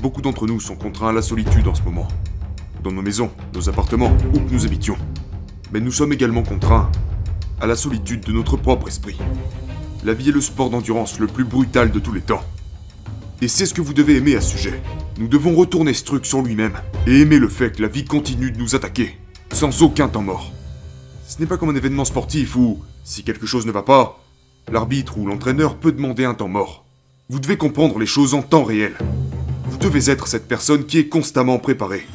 [0.00, 2.08] beaucoup d'entre nous sont contraints à la solitude en ce moment.
[2.82, 4.96] Dans nos maisons, nos appartements, où que nous habitions.
[5.72, 6.90] Mais nous sommes également contraints
[7.60, 9.18] à la solitude de notre propre esprit.
[10.04, 12.42] La vie est le sport d'endurance le plus brutal de tous les temps.
[13.42, 14.80] Et c'est ce que vous devez aimer à ce sujet.
[15.18, 18.52] Nous devons retourner ce truc sur lui-même et aimer le fait que la vie continue
[18.52, 19.18] de nous attaquer,
[19.52, 20.52] sans aucun temps mort.
[21.26, 24.20] Ce n'est pas comme un événement sportif où, si quelque chose ne va pas,
[24.70, 26.84] l'arbitre ou l'entraîneur peut demander un temps mort.
[27.28, 28.96] Vous devez comprendre les choses en temps réel.
[29.88, 32.06] Devez être cette personne qui est constamment préparée.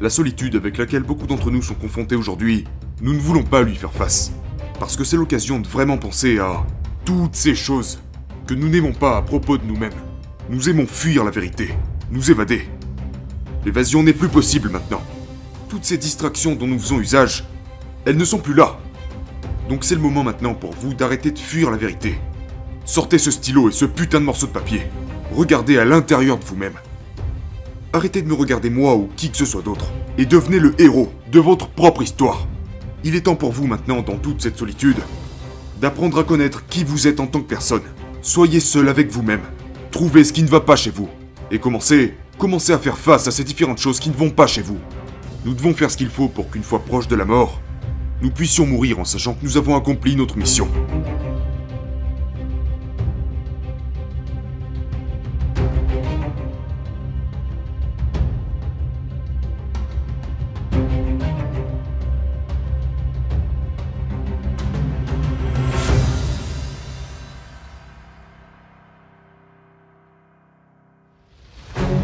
[0.00, 2.64] La solitude avec laquelle beaucoup d'entre nous sont confrontés aujourd'hui,
[3.00, 4.30] nous ne voulons pas lui faire face.
[4.78, 6.64] Parce que c'est l'occasion de vraiment penser à
[7.04, 7.98] toutes ces choses
[8.46, 9.90] que nous n'aimons pas à propos de nous-mêmes.
[10.48, 11.74] Nous aimons fuir la vérité,
[12.12, 12.68] nous évader.
[13.64, 15.02] L'évasion n'est plus possible maintenant.
[15.68, 17.42] Toutes ces distractions dont nous faisons usage,
[18.04, 18.78] elles ne sont plus là.
[19.70, 22.18] Donc c'est le moment maintenant pour vous d'arrêter de fuir la vérité.
[22.84, 24.82] Sortez ce stylo et ce putain de morceau de papier.
[25.32, 26.72] Regardez à l'intérieur de vous-même.
[27.92, 31.12] Arrêtez de me regarder moi ou qui que ce soit d'autre, et devenez le héros
[31.30, 32.48] de votre propre histoire.
[33.04, 34.98] Il est temps pour vous maintenant, dans toute cette solitude,
[35.80, 37.84] d'apprendre à connaître qui vous êtes en tant que personne.
[38.22, 39.42] Soyez seul avec vous-même.
[39.92, 41.08] Trouvez ce qui ne va pas chez vous.
[41.52, 44.62] Et commencez, commencez à faire face à ces différentes choses qui ne vont pas chez
[44.62, 44.78] vous.
[45.44, 47.60] Nous devons faire ce qu'il faut pour qu'une fois proche de la mort,
[48.22, 50.68] nous puissions mourir en sachant que nous avons accompli notre mission.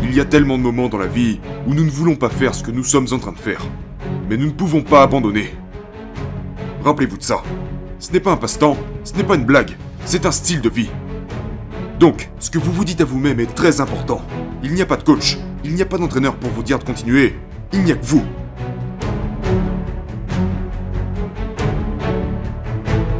[0.02, 2.54] Il y a tellement de moments dans la vie où nous ne voulons pas faire
[2.54, 3.60] ce que nous sommes en train de faire.
[4.30, 5.50] Mais nous ne pouvons pas abandonner.
[6.86, 7.42] Rappelez-vous de ça.
[7.98, 10.88] Ce n'est pas un passe-temps, ce n'est pas une blague, c'est un style de vie.
[11.98, 14.22] Donc, ce que vous vous dites à vous-même est très important.
[14.62, 16.84] Il n'y a pas de coach, il n'y a pas d'entraîneur pour vous dire de
[16.84, 17.34] continuer,
[17.72, 18.22] il n'y a que vous.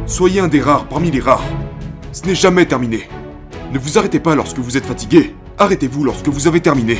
[0.06, 1.42] Soyez un des rares parmi les rares.
[2.12, 3.08] Ce n'est jamais terminé.
[3.72, 5.34] Ne vous arrêtez pas lorsque vous êtes fatigué.
[5.58, 6.98] Arrêtez-vous lorsque vous avez terminé.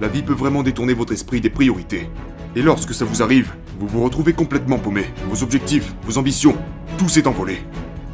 [0.00, 2.08] La vie peut vraiment détourner votre esprit des priorités.
[2.54, 5.04] Et lorsque ça vous arrive, vous vous retrouvez complètement paumé.
[5.28, 6.56] Vos objectifs, vos ambitions,
[6.96, 7.58] tout s'est envolé.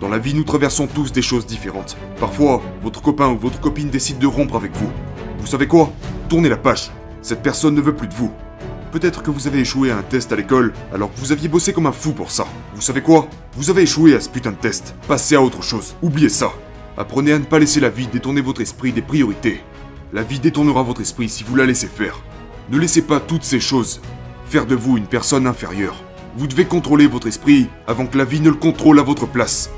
[0.00, 1.96] Dans la vie, nous traversons tous des choses différentes.
[2.18, 4.90] Parfois, votre copain ou votre copine décide de rompre avec vous.
[5.38, 5.92] Vous savez quoi?
[6.28, 6.90] Tournez la page.
[7.20, 8.32] Cette personne ne veut plus de vous.
[8.90, 11.72] Peut-être que vous avez échoué à un test à l'école alors que vous aviez bossé
[11.72, 12.46] comme un fou pour ça.
[12.74, 13.28] Vous savez quoi?
[13.54, 14.96] Vous avez échoué à ce putain de test.
[15.06, 15.94] Passez à autre chose.
[16.02, 16.50] Oubliez ça.
[16.96, 19.60] Apprenez à ne pas laisser la vie détourner votre esprit des priorités.
[20.14, 22.22] La vie détournera votre esprit si vous la laissez faire.
[22.68, 24.02] Ne laissez pas toutes ces choses
[24.44, 26.04] faire de vous une personne inférieure.
[26.36, 29.70] Vous devez contrôler votre esprit avant que la vie ne le contrôle à votre place.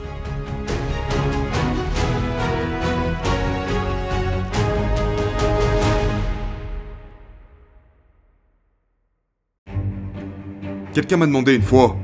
[10.92, 11.96] Quelqu'un m'a demandé une fois,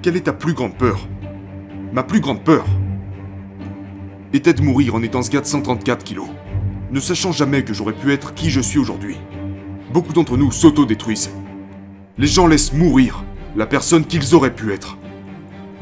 [0.00, 1.06] quelle est ta plus grande peur?
[1.92, 2.64] Ma plus grande peur
[4.32, 6.28] était de mourir en étant ce gars de 134 kilos,
[6.90, 9.16] ne sachant jamais que j'aurais pu être qui je suis aujourd'hui.
[9.92, 11.30] Beaucoup d'entre nous s'auto-détruisent.
[12.18, 13.24] Les gens laissent mourir
[13.56, 14.96] la personne qu'ils auraient pu être.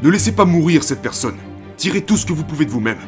[0.03, 1.37] Ne laissez pas mourir cette personne.
[1.77, 2.99] Tirez tout ce que vous pouvez de vous-même.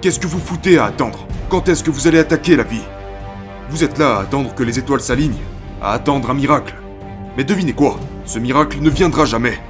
[0.00, 1.26] Qu'est-ce que vous foutez à attendre?
[1.48, 2.84] Quand est-ce que vous allez attaquer la vie?
[3.70, 5.42] Vous êtes là à attendre que les étoiles s'alignent,
[5.82, 6.74] à attendre un miracle.
[7.38, 8.00] Mais devinez quoi?
[8.24, 9.60] Ce miracle ne viendra jamais.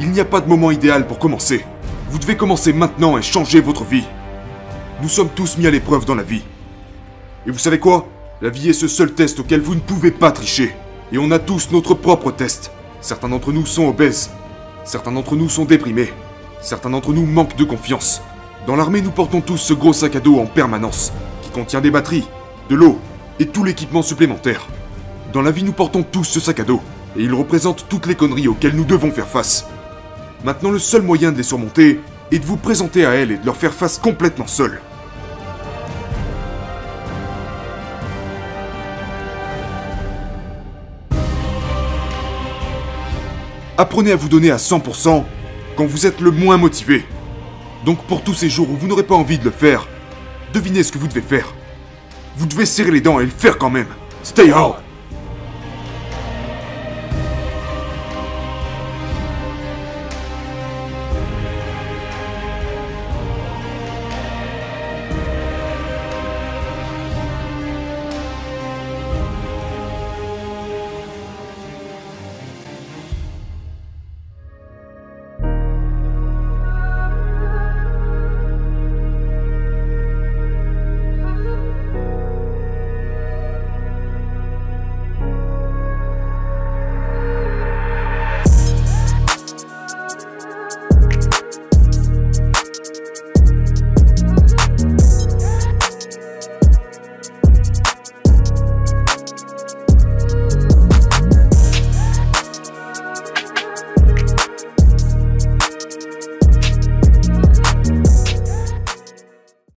[0.00, 1.62] Il n'y a pas de moment idéal pour commencer.
[2.08, 4.06] Vous devez commencer maintenant et changer votre vie.
[5.02, 6.42] Nous sommes tous mis à l'épreuve dans la vie.
[7.46, 8.08] Et vous savez quoi?
[8.40, 10.74] La vie est ce seul test auquel vous ne pouvez pas tricher.
[11.12, 12.72] Et on a tous notre propre test.
[13.02, 14.30] Certains d'entre nous sont obèses.
[14.84, 16.14] Certains d'entre nous sont déprimés.
[16.62, 18.22] Certains d'entre nous manquent de confiance.
[18.66, 21.12] Dans l'armée, nous portons tous ce gros sac à dos en permanence,
[21.42, 22.26] qui contient des batteries,
[22.70, 22.98] de l'eau
[23.38, 24.66] et tout l'équipement supplémentaire.
[25.32, 26.80] Dans la vie, nous portons tous ce sac à dos,
[27.14, 29.66] et il représente toutes les conneries auxquelles nous devons faire face.
[30.42, 32.00] Maintenant, le seul moyen de les surmonter
[32.32, 34.80] est de vous présenter à elles et de leur faire face complètement seul.
[43.76, 45.24] Apprenez à vous donner à 100%
[45.76, 47.04] quand vous êtes le moins motivé.
[47.84, 49.86] Donc pour tous ces jours où vous n'aurez pas envie de le faire,
[50.54, 51.54] devinez ce que vous devez faire.
[52.36, 53.86] Vous devez serrer les dents et le faire quand même.
[54.24, 54.87] Stay hard